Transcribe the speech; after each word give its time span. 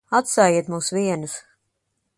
Atstājiet 0.19 0.71
mūs 0.75 0.89
vienus. 0.99 1.37